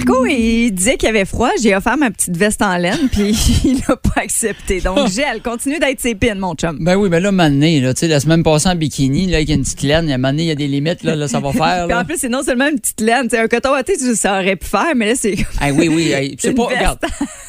[0.00, 1.50] Marco, il disait qu'il avait froid.
[1.62, 4.80] J'ai offert ma petite veste en laine, puis il n'a pas accepté.
[4.80, 6.78] Donc, gel, continue d'être ses pins, mon chum.
[6.80, 9.50] Ben oui, mais là, mané, là, tu sais, la semaine passée en bikini, là, avec
[9.50, 11.40] une petite laine, il y a mané, il y a des limites, là, là ça
[11.40, 11.86] va faire.
[11.86, 13.28] Puis en plus, c'est non seulement une petite laine.
[13.28, 13.82] tu un coton à
[14.14, 15.36] ça aurait pu faire, mais là, c'est.
[15.60, 16.78] Ah oui, oui, hey, c'est pas, veste.
[16.78, 16.98] regarde,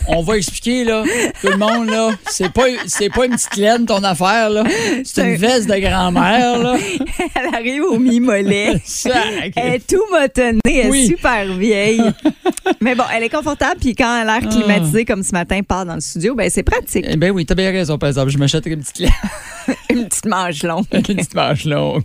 [0.08, 1.04] on va expliquer, là,
[1.42, 4.64] tout le monde, là, c'est pas, c'est pas une petite laine, ton affaire, là,
[5.06, 6.76] c'est une veste de grand-mère, là.
[7.36, 8.82] Elle arrive au mi-mollet.
[9.56, 11.04] Elle est tout motonnée, elle Oui.
[11.04, 12.02] est super vieille.
[12.82, 15.86] Mais bon, elle est confortable, puis quand elle a l'air climatisée comme ce matin, part
[15.86, 17.06] dans le studio, ben c'est pratique.
[17.08, 19.10] Eh Ben oui, t'as bien raison, par exemple, je m'achèterais une petite
[19.92, 20.86] Une petite manche longue.
[20.92, 22.02] une petite manche longue.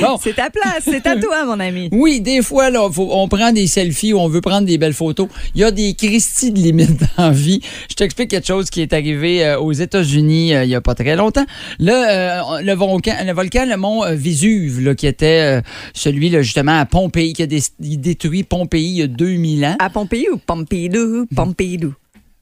[0.00, 0.16] Bon.
[0.22, 1.88] C'est ta place, c'est à toi, mon ami.
[1.92, 4.94] Oui, des fois, là, faut- on prend des selfies ou on veut prendre des belles
[4.94, 5.28] photos.
[5.54, 7.60] Il y a des Christie de limites dans la vie.
[7.90, 10.94] Je t'explique quelque chose qui est arrivé euh, aux États-Unis euh, il y a pas
[10.94, 11.44] très longtemps.
[11.78, 15.60] Là, euh, le, volcan, le volcan, le mont Vésuve, là, qui était
[15.92, 19.65] celui, là, justement, à Pompéi, qui a dé- détruit Pompéi il y a 2000 ans.
[19.78, 21.26] À Pompéi ou Pompidou?
[21.34, 21.94] Pompidou.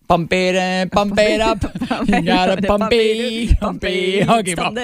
[0.06, 1.64] Pump it up, pump it up.
[2.06, 4.28] You gotta pump it, pump it.
[4.28, 4.74] OK, bon.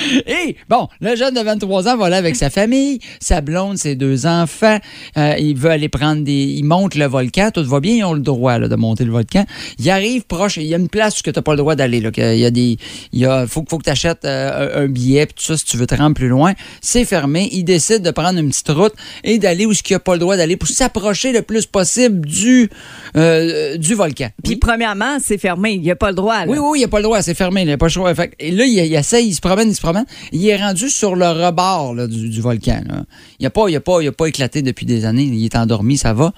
[0.26, 3.94] Et bon, le jeune de 23 ans va là avec sa famille, sa blonde, ses
[3.94, 4.78] deux enfants.
[5.16, 6.32] Euh, il veut aller prendre des.
[6.44, 7.50] Il monte le volcan.
[7.52, 9.44] Tout va bien, ils ont le droit là, de monter le volcan.
[9.78, 10.56] Il arrive proche.
[10.56, 11.98] Il y a une place où tu n'as pas le droit d'aller.
[12.16, 12.76] Il y a des.
[13.12, 15.76] Il y a, faut, faut que tu achètes un, un billet, tout ça, si tu
[15.76, 16.52] veux te rendre plus loin.
[16.80, 17.48] C'est fermé.
[17.52, 20.36] Il décide de prendre une petite route et d'aller où il n'a pas le droit
[20.36, 22.70] d'aller pour s'approcher le plus possible du,
[23.16, 24.28] euh, du volcan.
[24.42, 24.56] Puis, Oui.
[24.56, 25.72] premièrement, c'est fermé.
[25.72, 26.44] Il n'y a pas le droit.
[26.44, 26.46] là.
[26.48, 27.90] Oui, oui, il n'y a pas le droit, c'est fermé, il n'y a pas le
[27.90, 28.12] choix.
[28.38, 29.89] Et là, il, il essaye, il se promène, il se promène.
[30.32, 32.82] Il est rendu sur le rebord là, du, du volcan.
[32.88, 33.04] là.
[33.38, 35.56] Il n'a pas, il a pas, il a pas éclaté depuis des années, il est
[35.56, 36.32] endormi, ça va.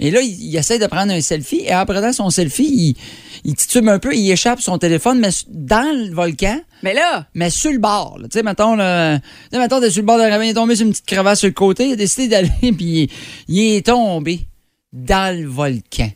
[0.00, 2.96] Et là, il, il essaie de prendre un selfie, et en prenant son selfie, il,
[3.44, 7.50] il titube un peu, il échappe son téléphone, mais dans le volcan, Mais là, mais
[7.50, 8.18] sur le bord.
[8.24, 9.18] Tu sais, mettons, là,
[9.52, 11.48] mettons, t'es sur le bord d'un ravin, il est tombé sur une petite crevasse sur
[11.48, 13.10] le côté, il a décidé d'aller, puis il,
[13.48, 14.46] il est tombé
[14.92, 16.10] dans le volcan,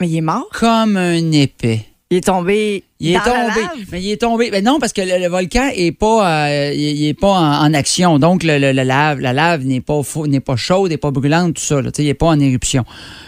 [0.00, 0.48] mais il est mort?
[0.52, 1.87] comme un épais.
[2.10, 2.84] Il est tombé.
[3.00, 3.36] Il est la tombé.
[3.60, 3.86] lave.
[3.92, 4.48] Mais il est tombé.
[4.50, 7.66] Mais non, parce que le, le volcan est pas, euh, il, il est pas en,
[7.66, 8.18] en action.
[8.18, 11.56] Donc, le, le- la lave, la lave n'est pas, n'est pas chaude, n'est pas brûlante,
[11.56, 11.82] tout ça.
[11.82, 12.84] Là, il n'est pas en éruption.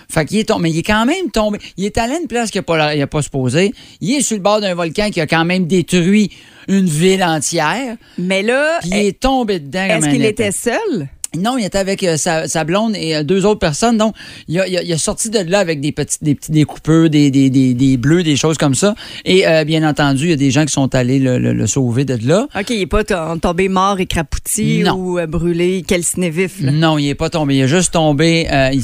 [0.09, 0.63] Fait qu'il est tombé.
[0.63, 1.59] Mais il est quand même tombé.
[1.77, 3.73] Il est allé à une place qu'il n'a pas, il a pas supposé.
[4.01, 6.31] Il est sur le bord d'un volcan qui a quand même détruit
[6.67, 7.97] une ville entière.
[8.17, 11.07] Mais là, Puis il est tombé dedans est-ce qu'il était seul?
[11.39, 13.97] Non, il était avec euh, sa, sa blonde et euh, deux autres personnes.
[13.97, 14.15] Donc,
[14.49, 17.09] il a, il a- il a sorti de là avec des petits, des petits découpeurs,
[17.09, 18.95] des, des, des, des bleus, des choses comme ça.
[19.25, 21.67] Et euh, bien entendu, il y a des gens qui sont allés le, le- le
[21.69, 22.49] sauver de là.
[22.59, 24.95] OK, il n'est pas to- tombé mort, écrapouti Non.
[24.95, 26.61] ou brûlé, calciné vif.
[26.61, 26.73] là?
[26.73, 27.55] Non, il est pas tombé.
[27.57, 28.49] Il est juste tombé.
[28.73, 28.83] il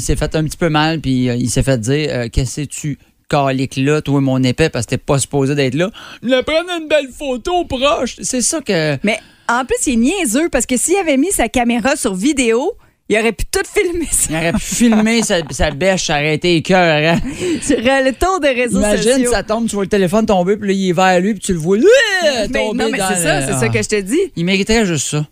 [0.00, 3.76] s'est fait un petit peu mal, puis il s'est fait dire Qu'est-ce que tu calique
[3.76, 5.90] là, toi, mon épais, parce que t'es pas supposé d'être là.
[6.22, 8.16] Le prendre une belle photo proche.
[8.22, 8.96] C'est ça que.
[9.02, 9.18] Mais
[9.48, 12.72] en plus, il est niaiseux parce que s'il avait mis sa caméra sur vidéo,
[13.08, 16.34] il aurait pu tout filmer ça Il aurait pu filmer sa, sa bêche, ça aurait
[16.34, 17.18] été écœurant.
[17.62, 19.30] sur le tour des réseaux Imagine, sociaux.
[19.30, 21.52] ça tombe, tu vois le téléphone tomber, puis là, il est vers lui, puis tu
[21.52, 21.78] le vois,
[22.22, 24.18] Mais tomber non, mais c'est ça, c'est ça que je te dis.
[24.34, 25.26] Il mériterait juste ça.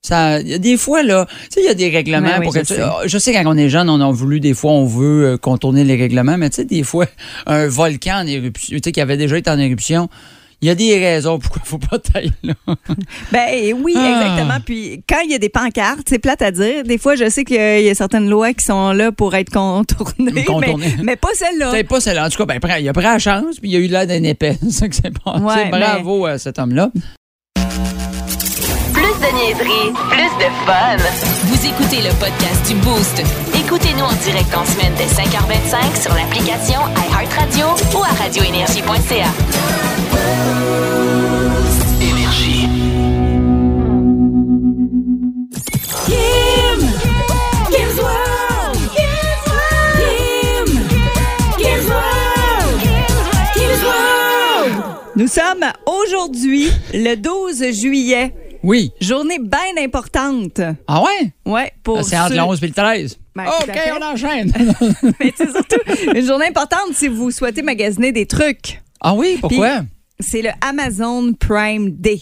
[0.00, 2.64] Ça, des fois, là, tu sais, il y a des règlements oui, pour je que
[2.66, 2.82] tu- sais.
[3.06, 5.82] Je sais, quand on est jeune, on a voulu, des fois, on veut euh, contourner
[5.82, 7.06] les règlements, mais tu sais, des fois,
[7.46, 10.08] un volcan en éruption, tu sais, qui avait déjà été en éruption,
[10.60, 12.54] il y a des raisons pourquoi il faut pas tailler là.
[13.32, 14.10] Ben oui, Ah.
[14.20, 14.58] exactement.
[14.64, 16.82] Puis quand il y a des pancartes, c'est plate à dire.
[16.84, 19.12] Des fois, je sais qu'il y a- il y a certaines lois qui sont là
[19.12, 20.94] pour être contournées, Contournées.
[20.98, 21.70] Mais, mais pas celle-là.
[21.72, 23.78] C'est pas celle En tout cas, ben, il a pris la chance, puis il a
[23.78, 24.56] eu l'air d'un épais.
[24.62, 25.38] C'est ça que c'est pas.
[25.38, 26.90] Ouais, bravo à cet homme-là.
[27.54, 30.96] Plus de niaiserie, plus de fun.
[31.44, 33.22] Vous écoutez le podcast du Boost.
[33.54, 36.80] Écoutez-nous en direct en semaine dès 5h25 sur l'application
[37.10, 37.66] iHeartRadio
[37.96, 40.17] ou à radioénergie.ca.
[55.16, 58.32] Nous sommes aujourd'hui le 12 juillet.
[58.62, 58.92] Oui.
[59.00, 60.60] Journée bien importante.
[60.86, 61.32] Ah ouais?
[61.44, 63.18] Ouais, pour C'est entre ceux- le 11 et le 13.
[63.34, 64.52] Ben, OK, on enchaîne.
[65.20, 65.80] Mais c'est surtout
[66.14, 68.80] une journée importante si vous souhaitez magasiner des trucs.
[69.00, 69.80] ah oui, pourquoi?
[70.20, 72.20] C'est le Amazon Prime Day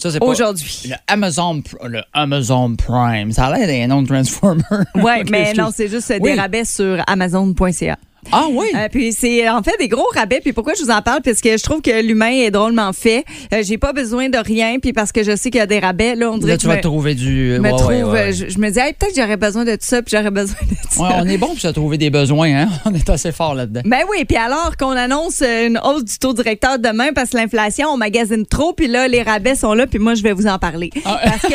[0.00, 0.82] Ça, c'est aujourd'hui.
[0.88, 3.30] Le Amazon, le Amazon Prime.
[3.32, 4.62] Ça a l'air d'un nom de Transformer.
[4.96, 6.32] Ouais, Ok, mais non, c'est juste Oui.
[6.32, 7.96] des rabais sur Amazon.ca.
[8.32, 8.66] Ah oui?
[8.74, 10.40] Euh, puis c'est en fait des gros rabais.
[10.40, 11.20] Puis pourquoi je vous en parle?
[11.22, 13.24] Parce que je trouve que l'humain est drôlement fait.
[13.52, 14.78] Euh, J'ai pas besoin de rien.
[14.80, 16.62] Puis parce que je sais qu'il y a des rabais, là, on dirait Là, que
[16.62, 17.56] tu vas me, trouver du.
[17.58, 17.86] me ouais, trouve.
[17.88, 18.32] ouais, ouais.
[18.32, 20.56] Je, je me dis, hey, peut-être que j'aurais besoin de tout ça, puis j'aurais besoin
[20.62, 21.02] de ça.
[21.02, 22.68] Ouais, on est bon pour se trouver des besoins, hein?
[22.84, 23.80] On est assez fort là-dedans.
[23.84, 27.36] Ben oui, puis alors qu'on annonce euh, une hausse du taux directeur demain parce que
[27.36, 30.46] l'inflation, on magasine trop, puis là, les rabais sont là, puis moi, je vais vous
[30.46, 30.90] en parler.
[31.04, 31.20] Ah.
[31.24, 31.54] Parce que.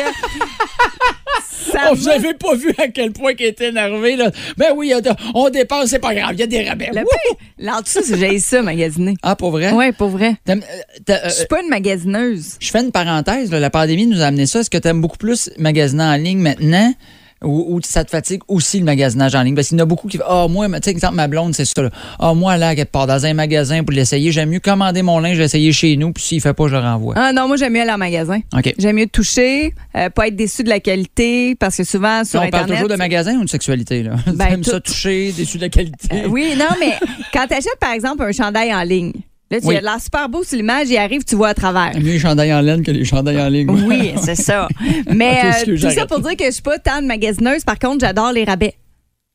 [1.72, 4.30] ça Oh, vous va- avez pas vu à quel point il était énervé, là.
[4.56, 4.92] Ben oui,
[5.34, 6.90] on dépense, c'est pas grave, il y a des rabais.
[6.92, 7.06] Le Wouh!
[7.06, 9.14] pire, là, en dessous, j'ai ça, magasiner.
[9.22, 9.72] Ah, pour vrai?
[9.72, 10.36] Oui, pour vrai.
[10.48, 10.56] Euh,
[11.10, 12.56] euh, Je suis pas une magasineuse.
[12.60, 14.60] Je fais une parenthèse, là, la pandémie nous a amené ça.
[14.60, 16.92] Est-ce que tu aimes beaucoup plus magasiner en ligne maintenant?
[17.44, 19.54] Ou, ou ça te fatigue aussi le magasinage en ligne?
[19.54, 21.54] Parce qu'il y en a beaucoup qui font Ah, moi, tu sais, exemple, ma blonde,
[21.54, 21.82] c'est ça.
[21.82, 21.90] là.
[22.18, 25.38] Ah, moi, là, qu'elle part dans un magasin pour l'essayer, j'aime mieux commander mon linge,
[25.38, 27.14] l'essayer chez nous, puis s'il fait pas, je le renvoie.
[27.16, 28.40] Ah non, moi, j'aime mieux aller en magasin.
[28.56, 28.74] OK.
[28.78, 32.46] J'aime mieux toucher, euh, pas être déçu de la qualité, parce que souvent, sur Là,
[32.46, 32.82] on parle Internet...
[32.82, 34.12] toujours de magasin ou de sexualité, là?
[34.26, 34.92] Ben, T'aimes ça tout.
[34.92, 36.08] toucher, déçu de la qualité?
[36.12, 36.94] Euh, oui, non, mais
[37.32, 39.12] quand tu achètes, par exemple, un chandail en ligne,
[39.50, 39.76] là, tu Oui.
[39.76, 41.92] as l'air super beau sur l'image, il arrive, tu vois à travers.
[41.96, 43.66] Mieux les chandails en laine que les chandails en ligne.
[43.66, 43.80] moi.
[43.86, 44.68] Oui, c'est ça.
[45.12, 47.64] Mais Ok, euh, tout ça pour dire que je suis pas tant de magasineuse.
[47.64, 48.74] Par contre, j'adore les rabais.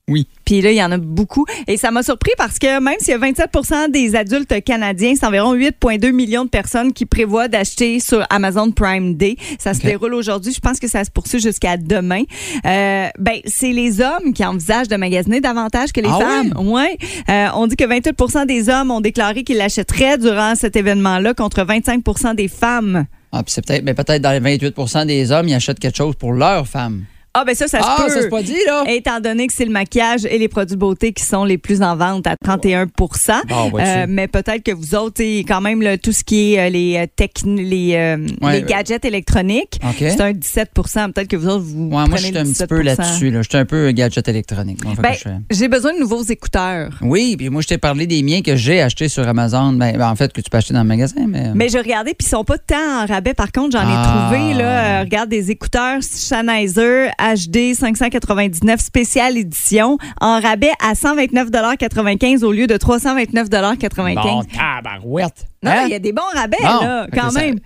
[0.08, 0.28] Oui.
[0.46, 1.46] Puis là, il y en a beaucoup.
[1.68, 5.26] Et ça m'a surpris parce que même s'il y a 27% des adultes canadiens, c'est
[5.26, 9.36] environ 8,2 millions de personnes qui prévoient d'acheter sur Amazon Prime Day.
[9.58, 10.54] Ça se déroule aujourd'hui.
[10.54, 12.22] Je pense que ça se poursuit jusqu'à demain.
[12.66, 16.54] Euh, ben, c'est les hommes qui envisagent de magasiner davantage que les Ah femmes.
[16.68, 16.98] Ouais?
[17.30, 21.64] Euh, on dit que 28% des hommes ont déclaré qu'ils l'achèteraient durant cet événement-là contre
[21.64, 23.06] 25 des femmes.
[23.32, 26.16] Ah, puis c'est peut-être, mais peut-être dans les 28% des hommes, ils achètent quelque chose
[26.16, 27.06] pour leur femme.
[27.38, 28.10] Ah, ben ça, ça ah, se peut.
[28.10, 28.86] ça se pas dit, là?
[28.88, 31.98] Étant donné que c'est le maquillage et les produits beauté qui sont les plus en
[31.98, 33.88] vente à 31 Bon, vois-tu.
[33.90, 36.96] Euh, Mais peut-être que vous autres, quand même, là, tout ce qui est euh, les,
[36.98, 41.88] euh, les, euh, Ouais, les gadgets électroniques, c'est un 17% Peut-être que vous autres, vous
[41.88, 43.32] Ouais, moi, je suis un petit 17 peu là-dessus.
[43.32, 43.42] Là.
[43.42, 44.80] Je suis un peu gadget électronique.
[45.02, 45.14] Ben,
[45.52, 46.98] j'ai besoin de nouveaux écouteurs.
[47.02, 49.74] Oui, puis moi, je t'ai parlé des miens que j'ai achetés sur Amazon.
[49.74, 51.52] Ben, ben, en fait, que tu peux acheter dans le magasin, mais.
[51.54, 53.34] Mais j'ai regardé, puis ils sont pas tant en rabais.
[53.34, 54.30] Par contre, j'en ai Ah.
[54.30, 62.52] trouvé, là, regarde, des écouteurs Sennheiser HD 599 spéciale édition en rabais à 129,95 au
[62.52, 65.46] lieu de 329,95 Bon, tabarouette.
[65.64, 65.84] Non, Hein?
[65.86, 67.60] il y a des bons rabais, Bon, là, quand ça- même.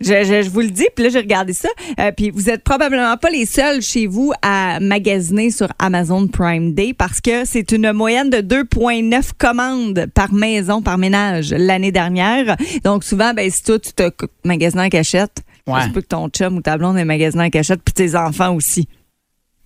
[0.00, 1.68] Je, je- je vous le dis, puis là, j'ai regardé ça.
[2.00, 6.74] Euh, puis vous êtes probablement pas les seuls chez vous à magasiner sur Amazon Prime
[6.74, 12.56] Day parce que c'est une moyenne de 2,9 commandes par maison, par ménage l'année dernière.
[12.82, 14.10] Donc souvent, ben, si toi, tu te
[14.44, 15.88] magasines en cachette, Ouais.
[15.94, 18.88] peut que ton chum ou ta blonde ait magasiné en cachette, puis tes enfants aussi.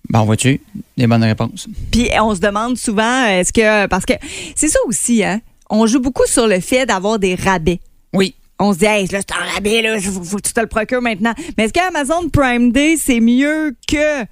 [0.09, 0.61] Bon, vois-tu,
[0.95, 1.67] des bonnes réponses.
[1.91, 3.87] Puis on se demande souvent, est-ce que...
[3.87, 4.13] Parce que
[4.55, 5.41] c'est ça aussi, hein?
[5.69, 7.79] On joue beaucoup sur le fait d'avoir des rabais.
[8.13, 8.35] Oui.
[8.59, 10.67] on se dit, hey, là, c'est un rabais, là, faut, faut que tu te le
[10.67, 11.33] procures maintenant.
[11.57, 14.23] Mais est-ce qu'Amazon Prime Day, c'est mieux que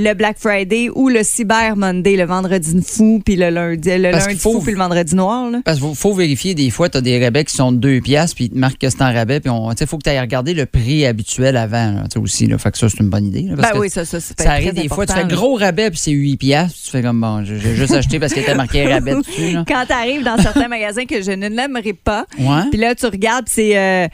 [0.00, 4.26] le Black Friday ou le Cyber Monday, le vendredi fou, puis le lundi, le Parce
[4.28, 5.60] lundi faut- fou, puis le vendredi noir, là?
[5.64, 8.36] Parce qu'il faut, vérifier, des fois, tu as des rabais qui sont de 2 piastres,
[8.36, 10.54] puis ils te marquent que c'est en rabais, puis il faut que tu ailles regarder
[10.54, 12.46] le prix habituel avant, là, aussi.
[12.46, 13.42] Là, fait que ça, c'est une bonne idée.
[13.42, 15.54] là, parce Ben que oui, ça, ça, c'est Ça arrive des fois, tu fais gros
[15.56, 18.42] rabais, puis c'est 8 piastres, puis tu fais comme, bon, j'ai juste acheté parce qu'il
[18.42, 19.56] était marqué rabais dessus.
[19.66, 22.24] Quand tu arrives dans certains magasins que je ne l'aimerais pas,
[22.70, 24.06] puis là, tu regardes, c'est euh,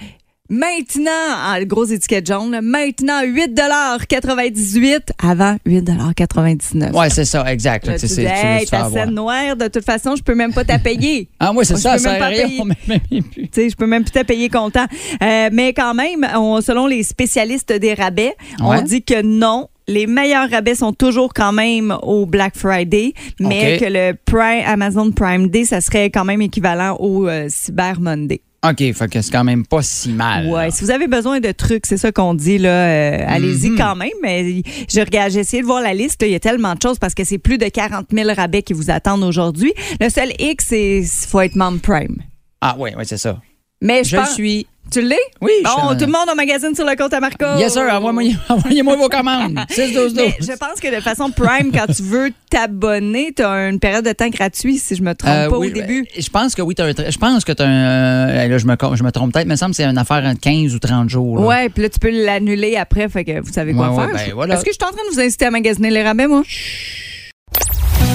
[0.50, 1.10] maintenant,
[1.46, 7.86] en gros étiquette jaune, maintenant 8,98 avant 8,99 Ouais, c'est ça, exact.
[7.86, 11.28] Là, Tu dis, hey, ta scène noire, de toute façon, je peux même pas t'appayer.
[11.40, 12.98] Ah, ouais, c'est ça, je peux ça.
[13.10, 14.86] Tu sais, je peux même plus te payer content.
[15.22, 18.78] Euh, mais quand même, on- selon les spécialistes des rabais, Ouais.
[18.78, 19.68] on dit que non.
[19.86, 25.10] Les meilleurs rabais sont toujours quand même au Black Friday, mais que le Prime, Amazon
[25.12, 28.40] Prime Day, ça serait quand même équivalent au euh, Cyber Monday.
[28.66, 30.46] OK, fait que c'est quand même pas si mal.
[30.46, 30.70] Ouais, là.
[30.70, 33.76] si vous avez besoin de trucs, c'est ça qu'on dit là, euh, allez-y Mhm.
[33.78, 34.08] quand même.
[34.22, 36.22] Mais je regarde, j'ai essayé de voir la liste.
[36.22, 38.62] là, Il y a tellement de choses parce que c'est plus de 40 000 rabais
[38.62, 39.72] qui vous attendent aujourd'hui.
[40.00, 42.16] Le seul X, c'est faut être membre Prime.
[42.60, 43.38] Ah, oui, oui, c'est ça.
[43.82, 44.66] Mais je, Je le pense- suis.
[44.92, 45.16] Tu l'es?
[45.40, 47.44] Oui, Bon, tout le monde en magazine sur le compte à Marco.
[47.58, 47.82] Yes, sir,
[48.48, 49.58] envoyez-moi vos commandes.
[49.70, 53.42] 6 12 12 Mais je pense que de façon Prime, quand tu veux t'abonner, tu
[53.42, 56.06] as une période de temps gratuite, si je me trompe Euh, pas oui, au début.
[56.16, 58.28] Je pense que oui, un tra- je pense que tu as un.
[58.28, 59.98] euh, là, je me, je me trompe peut-être, mais il me semble que c'est une
[59.98, 61.38] affaire entre 15 ou 30 jours.
[61.40, 61.46] là.
[61.46, 64.26] Ouais, puis là, tu peux l'annuler après, fait que vous savez quoi Ouais, ouais, faire.
[64.28, 64.54] ben, voilà.
[64.54, 66.42] Est-ce que je suis en train de vous inciter à magasiner les rabais, moi?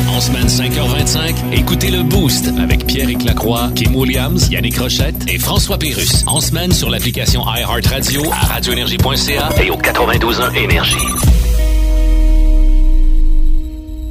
[0.10, 5.78] En semaine 5h25, écoutez le Boost avec Pierre Lacroix, Kim Williams, Yannick Rochette et François
[5.78, 6.24] Pérus.
[6.28, 10.98] En semaine sur l'application iHeartRadio à radioénergie.ca et au 92.1 Énergie.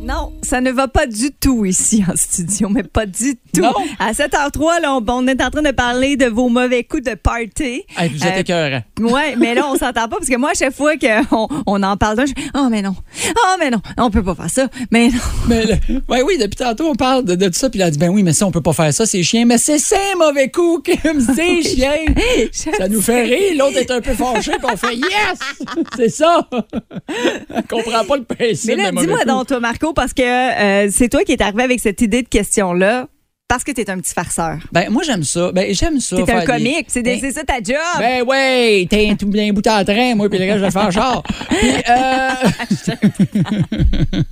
[0.02, 3.62] Non, ça ne va pas du tout ici en studio, mais pas du tout.
[3.62, 3.72] Non?
[3.98, 7.14] À 7h03, là, on, on est en train de parler de vos mauvais coups de
[7.14, 7.82] party.
[7.96, 8.80] Hey, vous êtes Euh.
[9.00, 11.96] Ouais, mais là, on s'entend pas parce que moi, à chaque fois qu'on on en
[11.96, 12.94] parle d'un, je oh, mais non.
[13.36, 13.80] Oh, mais non.
[13.96, 14.68] On peut pas faire ça.
[14.90, 15.18] Mais non.
[15.48, 17.68] Mais le- ouais, oui, depuis tantôt, on parle de, de tout ça.
[17.70, 19.44] Puis il a dit, ben oui, mais ça, on peut pas faire ça, c'est chien.
[19.44, 21.94] Mais c'est ça, mauvais coup, Kim, c'est chien.
[22.52, 23.54] Ça nous fait rire.
[23.58, 25.38] L'autre est un peu fâché, puis on fait yes!
[25.96, 26.46] C'est ça!
[26.50, 28.68] on comprend pas le principe.
[28.76, 31.80] Mais là, dis-moi donc, toi, Marco, parce que euh, c'est toi qui es arrivé avec
[31.80, 33.08] cette idée de question-là,
[33.48, 34.58] parce que tu es un petit farceur.
[34.72, 35.50] Ben, moi, j'aime ça.
[35.52, 36.16] Ben, j'aime ça.
[36.16, 36.84] Tu es un comique.
[36.88, 37.76] C'est des- Ben, c'est ça ta job.
[37.98, 40.92] Ben ouais, t'es tout bien bout en train, moi, puis le reste, je vais faire
[40.92, 41.22] char.
[41.22, 42.30] Puis, euh...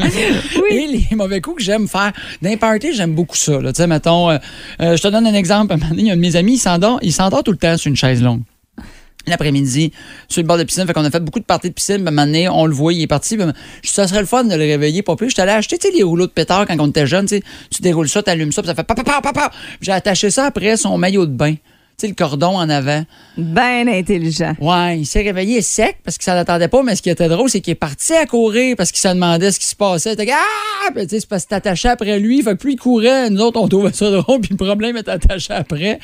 [0.70, 2.12] Et les mauvais coups que j'aime faire.
[2.42, 3.58] Les parties, j'aime beaucoup ça.
[3.58, 4.38] Tu sais, mettons, euh,
[4.82, 5.72] euh, je te donne un exemple.
[5.72, 6.60] Un moment donné, il y a un de mes amis,
[7.02, 8.42] il s'endort tout le temps sur une chaise longue.
[9.26, 9.92] L'après-midi,
[10.28, 11.98] sur le bord de piscine, fait qu'on a fait beaucoup de parties de piscine.
[12.02, 13.36] moment donné, on le voit, il est parti.
[13.82, 15.30] ça serait le fun de le réveiller, pas plus.
[15.30, 17.26] J'étais allé acheter, les rouleaux de pétard quand on était jeune.
[17.26, 17.42] Tu
[17.82, 19.50] déroules ça, t'allumes ça, puis ça fait papa, papa, papa.
[19.80, 21.54] J'ai attaché ça après son maillot de bain.
[21.98, 23.04] Sais, le cordon en avant.
[23.38, 24.54] Ben intelligent.
[24.60, 27.48] Ouais, il s'est réveillé sec parce qu'il s'en attendait pas, mais ce qui était drôle,
[27.48, 30.10] c'est qu'il est parti à courir parce qu'il se demandait ce qui se passait.
[30.10, 30.90] Il était ah!
[31.08, 33.92] C'est parce que t'attachais après lui, fait que plus il courait, nous autres, on trouvait
[33.92, 35.98] ça drôle, puis le problème est attaché après.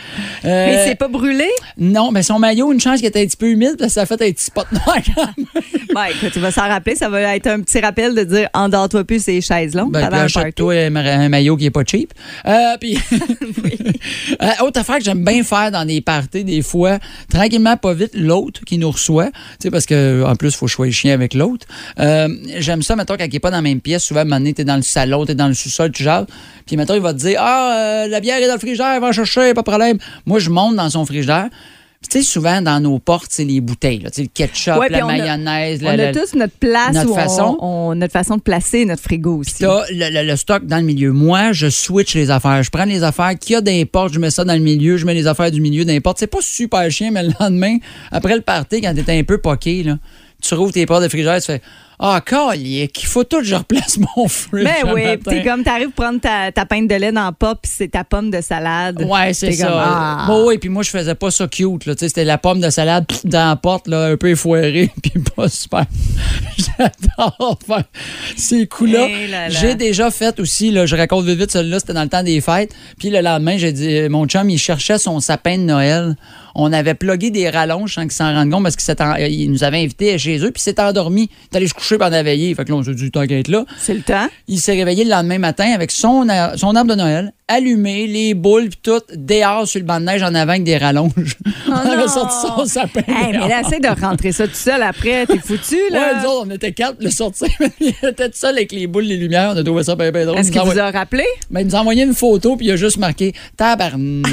[0.44, 1.48] Euh, Mais c'est pas brûlé?
[1.76, 4.02] Non, mais son maillot, une chance qu'il était un petit peu humide, parce que ça
[4.02, 4.96] a fait un petit spot noir.
[5.94, 6.96] Ben, écoute, tu vas s'en rappeler.
[6.96, 9.92] Ça va être un petit rappel de dire endors-toi plus ces chaises longues.
[9.92, 12.14] Ben, achète-toi un, ma- un maillot qui est pas cheap.
[12.46, 12.98] Euh, puis,
[14.42, 16.98] Euh, autre affaire que j'aime bien faire des parties, des fois,
[17.28, 20.66] tranquillement, pas vite, l'autre qui nous reçoit, tu sais, parce que en plus, il faut
[20.66, 21.66] choisir chien avec l'autre.
[21.98, 24.26] Euh, j'aime ça, mettons, quand il n'est pas dans la même pièce, souvent, à un
[24.26, 26.26] moment donné, t'es dans le salon, t'es dans le sous-sol, tu jases,
[26.66, 29.12] puis mettons, il va te dire, ah, euh, la bière est dans le frigidaire, va
[29.12, 29.98] chercher, pas de problème.
[30.26, 31.48] Moi, je monte dans son frigidaire.
[32.10, 35.08] Tu sais, souvent, dans nos portes, c'est les bouteilles, là, le ketchup, Ouais, la on
[35.08, 37.56] a- mayonnaise, On la- a tous notre place notre on- façon.
[37.60, 39.60] On, notre façon de placer notre frigo aussi.
[39.60, 41.12] T'as le, le- le stock dans le milieu.
[41.12, 42.62] Moi, je switch les affaires.
[42.62, 45.06] Je prends les affaires qu'il y a d'importe, je mets ça dans le milieu, je
[45.06, 46.18] mets les affaires du milieu d'importe.
[46.18, 47.78] C'est pas super chien, mais le lendemain,
[48.10, 49.98] après le party, quand t'es un peu poqué, là,
[50.42, 51.62] tu rouvres tes portes de frigidaire, tu fais
[51.98, 54.64] Ah, calique, il faut tout que je replace mon fridge.
[54.64, 57.70] Ben oui, t'es comme, t'arrives prendre ta, ta pinte de lait dans le pot, puis
[57.72, 59.02] c'est ta pomme de salade.
[59.02, 59.66] Ouais, c'est ça.
[59.66, 60.24] comme, ah.
[60.26, 61.86] Bon, oui, puis moi, je faisais pas ça cute.
[61.86, 61.94] Là.
[61.94, 65.22] Tu sais, C'était la pomme de salade dans la porte, là, un peu effoirée, puis
[65.36, 65.84] pas super.
[66.56, 67.84] J'adore faire
[68.36, 69.06] ces coups-là.
[69.08, 69.50] Eh.
[69.50, 72.40] J'ai déjà fait aussi, là, je raconte vite vite, celui-là, c'était dans le temps des
[72.40, 72.74] fêtes.
[72.98, 76.16] Puis le lendemain, j'ai dit, mon chum, il cherchait son sapin de Noël.
[76.54, 80.18] On avait plugué des rallonges sans qu'il s'en rende compte parce qu'il nous avait invités
[80.18, 81.30] chez eux, puis il s'est endormi.
[81.30, 82.54] Il est allé se coucher pendant la veillée.
[82.54, 83.64] Fait que là, on s'est dit, être là.
[83.78, 84.28] C'est le temps.
[84.48, 88.34] Il s'est réveillé le lendemain matin avec son, ar- son arbre de Noël, allumé, les
[88.34, 91.36] boules, puis tout, dehors sur le banc de neige en avant avec des rallonges.
[91.68, 93.00] on avait sorti son sapin.
[93.06, 95.26] Hey, mais là, essaie de rentrer ça tout seul après.
[95.26, 96.20] T'es foutu, Ouais, là.
[96.22, 97.48] nous autres, on était quatre, le sortir,
[97.80, 99.52] il était tout seul avec les boules, les lumières.
[99.54, 100.38] On a trouvé ça bien, bien drôle.
[100.38, 101.24] Est-ce Il qu'il vous envoie- a rappelé?
[101.50, 104.22] Ben, il nous a envoyé une photo, puis il a juste marqué tabarn.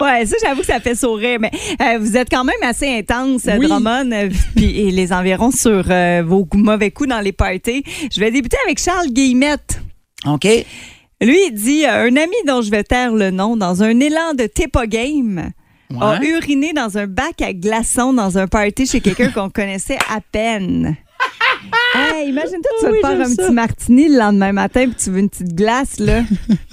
[0.00, 1.38] Ouais, ça, j'avoue que ça fait sourire.
[1.40, 1.50] Mais
[1.82, 3.66] euh, vous êtes quand même assez intense, Oui.
[3.68, 7.84] Drummond, euh, puis et les environs sur euh, vos mauvais coups dans les parties.
[8.12, 9.80] Je vais débuter avec Charles Guillemette.
[10.26, 10.44] OK?
[11.22, 14.34] Lui, il dit euh, Un ami dont je vais taire le nom, dans un élan
[14.36, 15.50] de Tepa Game,
[16.00, 20.20] a uriné dans un bac à glaçons dans un party chez quelqu'un qu'on connaissait à
[20.20, 20.96] peine.
[21.94, 23.42] Hey, imagine-toi, tu vas Oui, te faire un ça.
[23.42, 26.22] petit martini le lendemain matin puis tu veux une petite glace, là.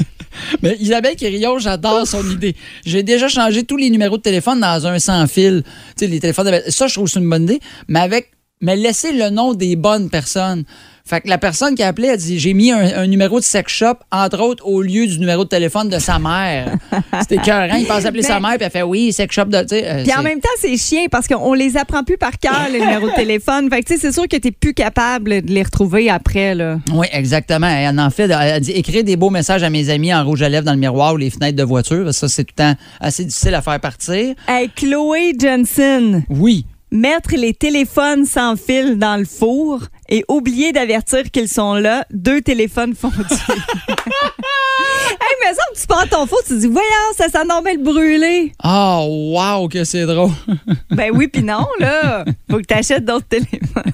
[0.61, 2.55] Mais Isabelle Quirillon, j'adore son idée.
[2.85, 5.63] J'ai déjà changé tous les numéros de téléphone dans un sans fil.
[5.97, 6.61] Tu sais, les téléphones.
[6.69, 7.59] Ça, je trouve c'est une bonne idée.
[7.87, 8.31] Mais avec.
[8.61, 10.63] Mais laisser le nom des bonnes personnes.
[11.07, 13.45] Fait que la personne qui a appelé a dit j'ai mis un, un numéro de
[13.45, 16.75] sex shop, entre autres, au lieu du numéro de téléphone de sa mère.
[17.21, 17.75] C'était écœurant.
[17.77, 19.57] Il pense appeler Mais- sa mère, puis elle fait oui, sex shop de.
[19.57, 22.79] euh, Puis en même temps, c'est chiant parce qu'on les apprend plus par cœur, les
[22.79, 23.69] numéros de téléphone.
[23.69, 26.79] Fait que tu sais, c'est sûr que tu plus capable de les retrouver après, là.
[26.93, 27.67] Oui, exactement.
[27.67, 28.25] Elle en fait.
[28.25, 30.73] Elle a dit écrire des beaux messages à mes amis en rouge à lèvres dans
[30.73, 32.13] le miroir ou les fenêtres de voiture.
[32.13, 34.35] Ça, c'est tout le temps assez difficile à faire partir.
[34.47, 36.65] Hey, Chloé Johnson, Oui.
[36.91, 42.41] Mettre les téléphones sans fil dans le four et oublier d'avertir qu'ils sont là, deux
[42.41, 43.15] téléphones fondus.
[43.89, 48.53] hey, mais ça, tu prends ton four, tu te dis, voyons, ça sent normal brûler.
[48.63, 50.31] Oh, wow, que c'est drôle.
[50.91, 52.23] Ben oui, puis non, là.
[52.49, 53.59] Faut que tu achètes d'autres téléphones.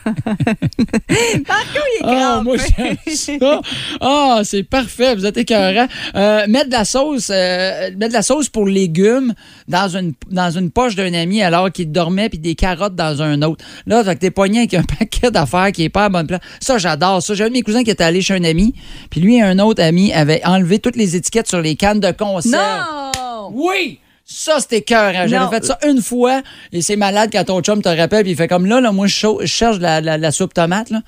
[1.47, 2.43] Marco, il est Ah, grand.
[2.43, 2.97] moi, j'aime
[3.39, 3.62] ça.
[4.00, 5.15] Ah, c'est parfait.
[5.15, 5.88] Vous êtes écœurant.
[6.15, 9.33] Euh, mettre de la sauce, euh, mettre de la sauce pour légumes
[9.67, 13.41] dans une, dans une poche d'un ami alors qu'il dormait puis des carottes dans un
[13.41, 13.63] autre.
[13.85, 16.41] Là, fait que t'es pogné avec un paquet d'affaires qui est pas à bonne place.
[16.59, 17.33] Ça, j'adore ça.
[17.33, 18.73] J'ai un de mes cousins qui était allé chez un ami,
[19.09, 22.11] puis lui et un autre ami avaient enlevé toutes les étiquettes sur les cannes de
[22.11, 22.53] conserve.
[23.15, 23.51] Non!
[23.53, 23.99] Oui!
[24.25, 25.11] Ça, c'était cœur.
[25.27, 28.37] J'avais fait ça une fois et c'est malade quand ton chum te rappelle puis il
[28.37, 30.91] fait comme là, là moi, je, cherche la, la- la soupe tomate.
[30.91, 31.01] Là.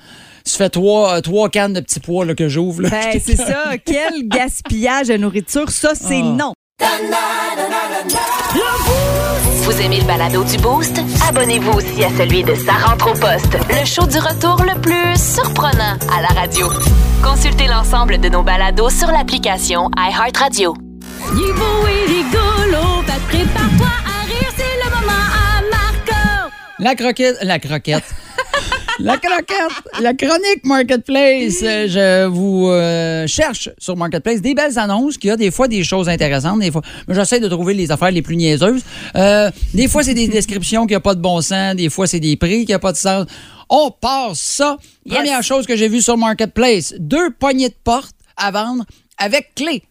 [0.44, 2.82] ça fait trois, euh, trois cannes de petits pois là, que j'ouvre.
[2.82, 3.72] Ben, c'est ça.
[3.86, 5.70] Quel gaspillage de nourriture.
[5.70, 6.36] Ça, c'est Ah.
[6.36, 6.52] non.
[9.62, 11.00] Vous aimez le balado du Boost?
[11.28, 15.16] Abonnez-vous aussi à celui de Sa rentre au poste, le show du retour le plus
[15.18, 16.68] surprenant à la radio.
[17.22, 20.74] Consultez l'ensemble de nos balados sur l'application iHeartRadio.
[21.32, 26.50] Niveau et rigolo, prépare-toi à rire, c'est le moment à Marco.
[26.78, 27.36] La croquette.
[27.42, 28.04] La croquette.
[28.98, 31.58] La croquette, la chronique Marketplace.
[31.62, 35.84] Euh, Je vous euh, cherche sur Marketplace des belles annonces qui a des fois des
[35.84, 36.80] choses intéressantes, des fois.
[37.06, 38.82] mais J'essaie de trouver les affaires les plus niaiseuses.
[39.14, 42.20] Euh, des fois, c'est des descriptions qui n'ont pas de bon sens, des fois, c'est
[42.20, 43.26] des prix qui n'ont pas de sens.
[43.68, 44.78] On passe ça.
[45.04, 45.16] Yes.
[45.16, 48.84] Première chose que j'ai vue sur Marketplace, deux poignées de porte à vendre
[49.18, 49.82] avec clé.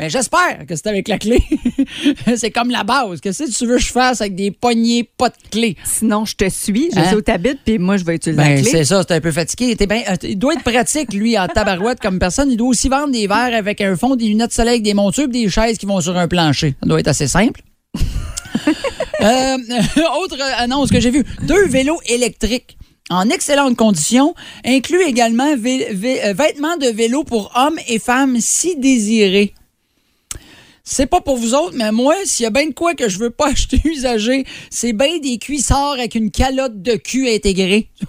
[0.00, 1.42] Ben, j'espère que c'est avec la clé.
[2.36, 3.20] c'est comme la base.
[3.20, 5.76] Qu'est-ce que tu veux que je fasse avec des poignées pas de clé?
[5.84, 6.88] Sinon, je te suis.
[6.94, 7.10] Je Hein?
[7.10, 8.70] sais où t'habites, puis moi, je vais utiliser la Ben, clé.
[8.70, 9.74] c'est ça, c'est un peu fatigué.
[9.86, 12.50] Ben- euh, il doit être pratique, lui, en tabarouette comme personne.
[12.50, 14.94] Il doit aussi vendre des verres avec un fond, des lunettes de soleil avec des
[14.94, 16.74] montures des chaises qui vont sur un plancher.
[16.82, 17.60] Ça doit être assez simple.
[19.22, 19.56] Euh,
[20.22, 21.24] autre annonce que j'ai vue.
[21.42, 22.78] Deux vélos électriques
[23.10, 29.52] en excellente condition, inclut également euh, vêtements de vélo pour hommes et femmes si désirés.
[30.92, 33.18] C'est pas pour vous autres, mais moi, s'il y a bien de quoi que je
[33.20, 37.88] veux pas acheter usagé, c'est bien des cuissards avec une calotte de cul intégrée.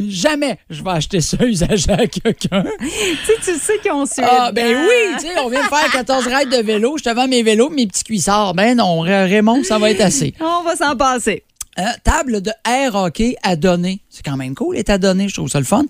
[0.00, 2.64] Jamais je vais acheter ça usagé à quelqu'un.
[2.80, 4.20] Tu sais, tu sais qu'ils ont su.
[4.22, 6.96] Ah, ben oui, tu sais, on vient de faire 14 raids de vélo.
[6.98, 8.54] Je te vends mes vélos, mes petits cuissards.
[8.54, 10.34] Ben non, Ra- Raymond, ça va être assez.
[10.40, 11.42] On va s'en passer.
[11.78, 14.00] Euh, table de air hockey à donner.
[14.08, 15.82] C'est quand même cool, est à donner, je trouve ça le fun.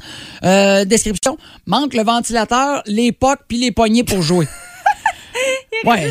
[0.43, 1.37] Euh, description,
[1.67, 4.47] manque le ventilateur, les pocs puis les poignées pour jouer.
[5.85, 6.11] Ouais,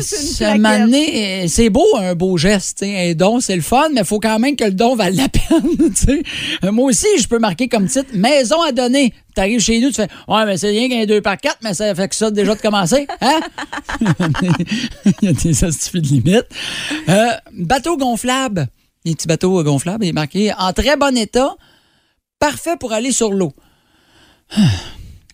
[1.48, 4.20] c'est beau un beau geste, tu sais, un don, c'est le fun, mais il faut
[4.20, 6.22] quand même que le don vale la peine.
[6.64, 9.12] Euh, Moi aussi, je peux marquer comme titre maison à donner.
[9.34, 11.74] Tu arrives chez nous, tu fais ouais, mais c'est rien qu'un 2 par 4, mais
[11.74, 13.40] ça fait que ça déjà de commencer, hein?
[15.22, 16.46] Il y a des astuces de limite.
[17.08, 18.68] Euh, bateau gonflable.
[19.04, 21.56] Les petits bateaux gonflables, il est marqué en très bon état,
[22.38, 23.52] parfait pour aller sur l'eau.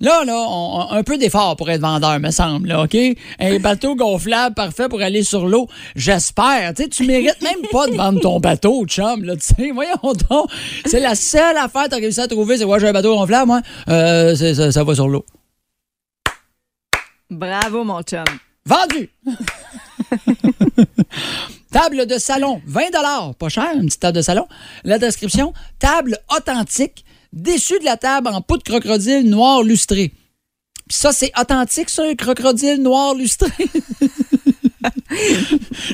[0.00, 2.97] Là, là, on- on- un peu d'effort pour être vendeur, me semble, là, OK?
[3.38, 5.69] Un bateau gonflable parfait pour aller sur l'eau.
[5.95, 6.73] J'espère.
[6.75, 9.71] Tu sais, tu mérites même pas de vendre ton bateau, chum, là, tu sais.
[9.73, 9.97] Voyons
[10.30, 10.50] donc.
[10.87, 13.14] C'est la seule affaire que tu as réussi à trouver, c'est, ouais, j'ai un bateau
[13.14, 13.61] gonflable, moi.
[13.89, 14.34] Euh,
[14.71, 15.25] ça va sur l'eau.
[17.30, 18.25] Bravo, mon chum.
[18.67, 19.10] Vendu!
[21.73, 22.91] table de salon, 20
[23.39, 24.47] Pas cher, une petite table de salon.
[24.84, 30.12] La description, table authentique, dessus de la table en peau de crocodile noir lustré.
[30.88, 33.49] Puis ça, c'est authentique, ça, un crocodile noir lustré?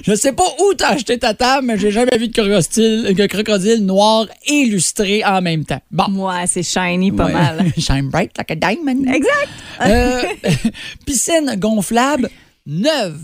[0.05, 3.27] Je sais pas où t'as acheté ta table, mais j'ai jamais vu de crocodile, de
[3.27, 5.81] crocodile noir et lustré en même temps.
[5.91, 6.05] Bon.
[6.09, 7.33] Moi, c'est shiny pas Ouais.
[7.33, 7.73] mal.
[7.79, 9.05] Shine bright like a diamond.
[9.13, 9.49] Exact.
[9.83, 10.23] Euh,
[11.07, 12.31] piscine gonflable
[12.67, 13.21] neuve.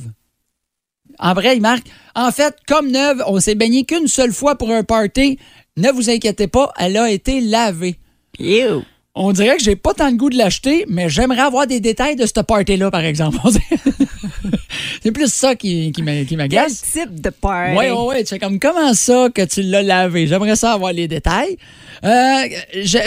[1.19, 1.87] En vrai, il marque.
[2.17, 5.39] En fait, comme neuve, on s'est baigné qu'une seule fois pour un party.
[5.77, 7.97] Ne vous inquiétez pas, elle a été lavée.
[8.39, 8.83] You.
[9.15, 12.17] On dirait que j'ai pas tant le goût de l'acheter, mais j'aimerais avoir des détails
[12.17, 13.37] de ce party-là, par exemple.
[15.03, 16.81] C'est plus ça qui, qui m'a- qui Quel m'agace.
[16.81, 17.77] type de party?
[17.77, 18.25] Oui, oui, oui.
[18.25, 20.27] Tu fais comme comment ça que tu l'as lavé?
[20.27, 21.59] J'aimerais ça avoir les détails.
[22.05, 22.43] Euh,
[22.83, 22.99] je-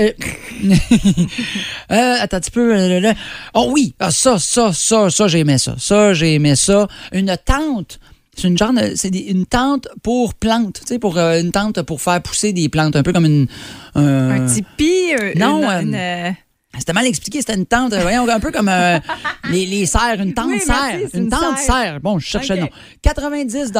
[1.91, 2.75] euh, attends un petit peu.
[2.77, 3.13] euh.
[3.53, 5.75] Oh oui, ah, ça, ça, ça, ça, j'ai aimé ça.
[5.79, 6.87] Ça, j'ai aimé ça.
[7.13, 7.99] Une tente.
[8.35, 11.81] C'est une genre de- c'est une tente pour plantes, tu sais, pour euh, une tente
[11.83, 13.47] pour faire pousser des plantes, un peu comme une.
[13.95, 15.13] un- Un tipi?
[15.17, 16.31] euh, Non, une- euh, une, euh,
[16.77, 18.99] c'était mal expliqué, c'était une tente, voyons, un peu comme euh,
[19.51, 20.75] les, les serres, une tente Oui, serre.
[20.99, 21.75] merci, une une tente serre.
[21.75, 21.99] serre.
[22.01, 22.59] Bon, je cherchais Ok.
[22.59, 22.69] le nom.
[23.01, 23.71] 90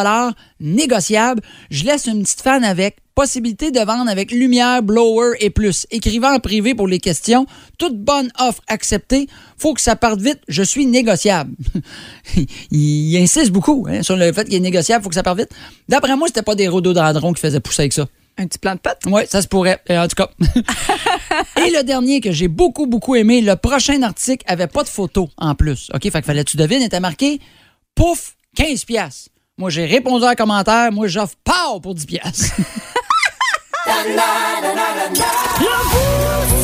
[0.60, 1.42] négociable.
[1.70, 2.98] Je laisse une petite fan avec.
[3.16, 5.88] Possibilité de vendre avec lumière, blower et plus.
[5.90, 7.46] Écrivant en privé pour les questions.
[7.78, 9.28] Toute bonne offre acceptée.
[9.58, 10.42] Faut que ça parte vite.
[10.50, 11.54] Je suis négociable.
[12.36, 15.02] il, il insiste beaucoup hein, sur le fait qu'il est négociable.
[15.02, 15.50] Faut que ça parte vite.
[15.88, 18.06] D'après moi, c'était pas des rhododendrons qui faisaient pousser avec ça.
[18.38, 19.00] Un petit plan de pote?
[19.06, 20.30] Oui, ça se pourrait, euh, en tout cas.
[21.66, 25.30] Et le dernier que j'ai beaucoup, beaucoup aimé, le prochain article avait pas de photo
[25.38, 25.90] en plus.
[25.94, 27.40] OK, fait qu'il fallait que tu devines, était marqué
[27.96, 29.30] Pouf, 15 piastres.
[29.58, 30.92] Moi, j'ai répondu à un commentaire.
[30.92, 32.56] Moi, j'offre POW pour 10 piastres.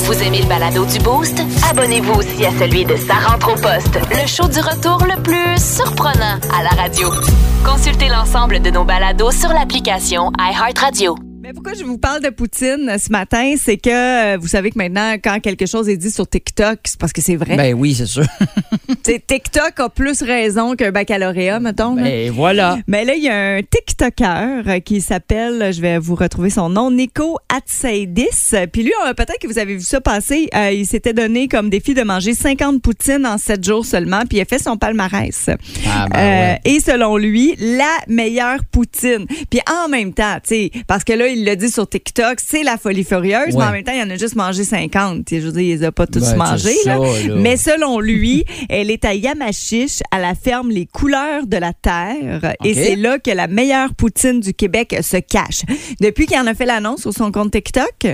[0.06, 1.42] Vous aimez le balado du Boost?
[1.70, 5.58] Abonnez-vous aussi à celui de Sa rentre au poste, le show du retour le plus
[5.58, 7.10] surprenant à la radio.
[7.64, 11.31] Consultez l'ensemble de nos balados sur l'application iHeartRadio.
[11.52, 14.70] Mais pourquoi je vous parle de Poutine euh, ce matin, c'est que euh, vous savez
[14.72, 17.58] que maintenant, quand quelque chose est dit sur TikTok, c'est parce que c'est vrai.
[17.58, 18.24] Ben oui, c'est sûr.
[19.04, 21.96] T'sais, TikTok a plus raison qu'un baccalauréat, mettons.
[21.96, 22.78] Ben voilà.
[22.88, 26.70] Mais là, il y a un TikToker euh, qui s'appelle, je vais vous retrouver son
[26.70, 28.56] nom, Nico Atsaidis.
[28.72, 31.94] Puis lui, peut-être que vous avez vu ça passer, euh, il s'était donné comme défi
[31.94, 35.50] de manger 50 poutines en 7 jours seulement, puis il a fait son palmarès.
[35.86, 36.60] Ah, ben Euh, ouais.
[36.64, 39.26] Et selon lui, la meilleure poutine.
[39.50, 42.64] Puis en même temps, tu sais, parce que là, il l'a dit sur TikTok, c'est
[42.64, 45.26] la folie furieuse, mais en même temps, il en a juste mangé 50.
[45.26, 46.74] Tu sais, Je veux dire, il les a pas tous Ben, mangés.
[46.84, 46.98] c'est là.
[47.00, 47.36] ça, là.
[47.38, 52.54] Mais selon lui, elle est à Yamachiche, à la ferme Les Couleurs de la Terre.
[52.64, 55.62] Et c'est là que la meilleure poutine du Québec se cache.
[56.00, 58.08] Depuis qu'il en a fait l'annonce sur son compte TikTok,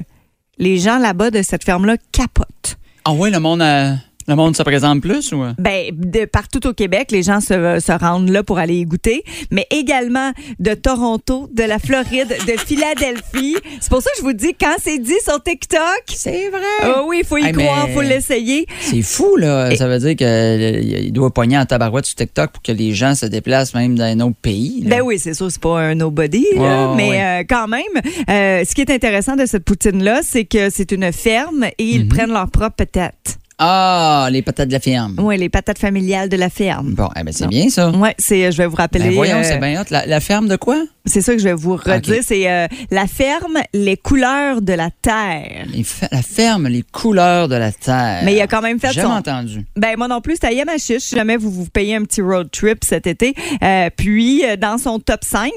[0.58, 2.78] les gens là-bas de cette ferme-là capotent.
[3.06, 3.94] Ah ouais, le monde, euh,
[4.28, 5.44] le monde se présente plus ou?
[5.58, 9.24] Ben, de partout au Québec, les gens se, se rendent là pour aller y goûter,
[9.52, 13.56] mais également de Toronto, de la Floride, de Philadelphie.
[13.80, 16.60] C'est pour ça que je vous dis, quand c'est dit sur TikTok, C'est vrai.
[16.84, 18.66] ah oui, il faut y Hey, croire, il faut l'essayer.
[18.82, 19.74] C'est fou, là.
[19.76, 23.26] Ça veut dire qu'il doit pogner en tabarouette sur TikTok pour que les gens se
[23.26, 24.82] déplacent même dans un autre pays.
[24.84, 24.98] là.
[24.98, 27.82] Ben oui, c'est sûr, c'est pas un nobody, là, Ouais, mais euh, quand même,
[28.30, 32.02] euh, ce qui est intéressant de cette poutine-là, c'est que c'est une ferme et ils
[32.04, 32.08] Mhm.
[32.10, 33.38] prennent leurs propres patates.
[33.60, 35.16] Ah, les patates de la ferme.
[35.18, 36.94] Oui, les patates familiales de la ferme.
[36.94, 37.90] Bon, eh ben, c'est bien ça.
[37.90, 39.06] Ouais, c'est, je vais vous rappeler.
[39.06, 39.86] Ben voyons, euh, c'est bien hot.
[39.90, 40.78] La, la ferme de quoi?
[41.06, 42.18] c'est ça que je vais vous redire.
[42.18, 42.20] Ok.
[42.24, 45.66] C'est euh, la ferme, les couleurs de la terre.
[46.12, 48.22] La ferme, les couleurs de la terre.
[48.26, 49.08] Mais il a quand même fait J'ai son.
[49.08, 49.66] entendu.
[49.76, 51.02] Ben moi non plus, c'est à Yamachiche.
[51.04, 54.78] Si jamais vous vous payez un petit road trip cet été, Euh, puis euh, dans
[54.78, 55.52] son top 5.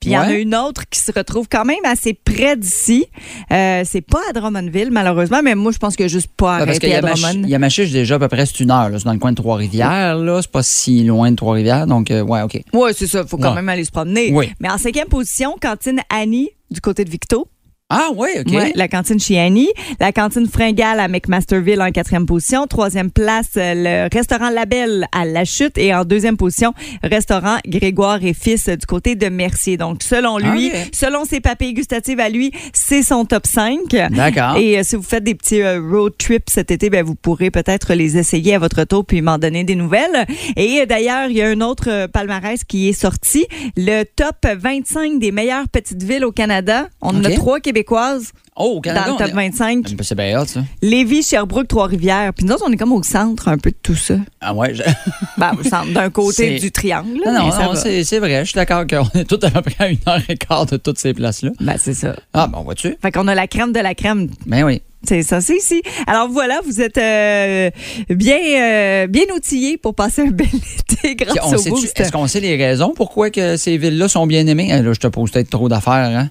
[0.00, 0.40] Puis il y en a Ouais.
[0.42, 3.04] une autre qui se retrouve quand même assez près d'ici.
[3.52, 6.70] Euh, c'est pas à Drummondville, malheureusement, mais moi, je pense que juste pas Ouais, parce
[6.70, 7.46] arrêté qu'il y à a Drummond.
[7.46, 8.88] Yamachiche, déjà, à peu près, c'est une heure.
[8.96, 10.16] C'est dans le coin de Trois-Rivières.
[10.16, 10.40] là.
[10.40, 11.86] C'est pas si loin de Trois-Rivières.
[11.86, 12.62] Donc, euh, ouais, OK.
[12.72, 13.24] Oui, c'est ça.
[13.26, 13.56] faut quand Ouais.
[13.56, 14.30] même aller se promener.
[14.32, 14.50] Oui.
[14.58, 17.46] Mais en cinquième position, cantine Annie du côté de Victo.
[17.90, 18.52] Ah, ouais, OK.
[18.52, 19.68] Ouais, la cantine chez Annie.
[19.98, 22.66] La cantine Fringale à McMasterville en quatrième position.
[22.66, 25.76] Troisième place, euh, le restaurant Label à La Chute.
[25.76, 26.72] Et en deuxième position,
[27.02, 29.76] restaurant Grégoire et Fils du côté de Mercier.
[29.76, 30.90] Donc, selon lui, Ok.
[30.92, 33.78] selon ses papilles gustatives à lui, c'est son top 5.
[34.10, 34.56] D'accord.
[34.56, 37.50] Et euh, si vous faites des petits euh, road trips cet été, ben, vous pourrez
[37.50, 40.26] peut-être les essayer à votre tour puis m'en donner des nouvelles.
[40.56, 45.18] Et euh, d'ailleurs, il y a un autre palmarès qui est sorti, le top 25
[45.18, 46.88] des meilleures petites villes au Canada.
[47.00, 49.06] On en a trois québécoises Oh, au Canada.
[49.06, 49.86] dans le top on est- 25.
[49.88, 50.60] Ah, C'est bien hot, ça.
[50.82, 52.32] Lévis, Sherbrooke, Trois-Rivières.
[52.34, 54.16] Puis nous autres, on est comme au centre un peu de tout ça.
[54.40, 54.74] Ah, ouais.
[54.74, 54.82] je-
[55.38, 57.20] Ben, au centre, d'un côté C'est- du triangle.
[57.24, 57.76] là, Non, non, mais ça non, va.
[57.76, 58.40] c'est c'est vrai.
[58.44, 60.76] Je suis d'accord qu'on est tout à peu près à une heure et quart de
[60.76, 61.50] toutes ces places-là.
[61.60, 62.14] Ben, c'est ça.
[62.34, 62.96] Ah, bon, vois-tu?
[63.00, 64.28] Fait qu'on a la crème de la crème.
[64.46, 64.82] Ben oui.
[65.02, 65.80] C'est ça, c'est ici.
[66.06, 67.70] Alors voilà, vous êtes euh,
[68.10, 70.46] bien, euh, bien outillés pour passer un bel
[70.92, 71.98] été grâce On au sait-tu- boost.
[71.98, 74.68] Est-ce qu'on sait les raisons pourquoi que ces villes-là sont bien aimées?
[74.70, 75.94] Eh, là, je te pose peut-être trop d'affaires.
[76.14, 76.28] Hein?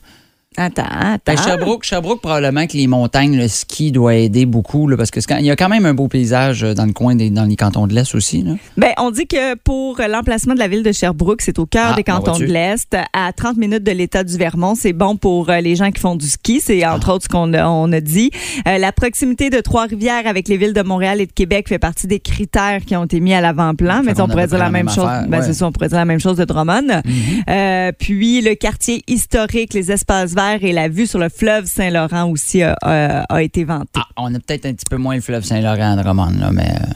[0.57, 1.21] Attends, attends.
[1.27, 5.19] Ben, Sherbrooke, Sherbrooke, probablement que les montagnes, le ski doit aider beaucoup, là, parce que
[5.39, 7.55] il y a quand même un beau paysage euh, dans le coin des dans les
[7.55, 8.41] cantons de l'Est aussi.
[8.41, 8.53] Là.
[8.75, 11.95] Ben, on dit que pour l'emplacement de la ville de Sherbrooke, c'est au cœur Ah,
[11.95, 14.73] des ben cantons de l'Est, à 30 minutes de l'État du Vermont.
[14.73, 16.59] C'est bon pour euh, les gens qui font du ski.
[16.61, 16.95] C'est Ah.
[16.95, 18.31] entre autres ce qu'on a, on a dit.
[18.67, 22.07] Euh, la proximité de Trois-Rivières avec les villes de Montréal et de Québec fait partie
[22.07, 24.01] des critères qui ont été mis à l'avant-plan.
[24.03, 25.05] Mais on pourrait dire la même même chose.
[25.05, 25.45] affaire, Ben, ouais.
[25.45, 27.01] c'est ça, on pourrait dire la même chose de Drummond.
[27.49, 32.29] Euh, puis le quartier historique, les espaces verts et la vue sur le fleuve Saint-Laurent
[32.29, 33.87] aussi a, a- a été vanté.
[33.97, 36.69] Ah, on a peut-être un petit peu moins le fleuve Saint-Laurent à Drummond, là, mais
[36.69, 36.93] euh,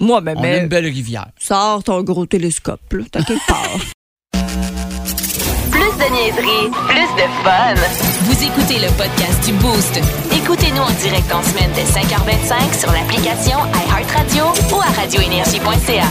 [0.00, 1.28] Moi, ben, on a mais une belle rivière.
[1.38, 3.04] sors ton gros télescope, là.
[3.12, 3.78] T'as quelque part.
[5.70, 7.74] Plus de niaiserie, plus de fun.
[8.24, 10.00] Vous écoutez le podcast du Boost.
[10.34, 16.06] Écoutez-nous en direct en semaine dès 5h25 sur l'application iHeartRadio ou à radioénergie.ca.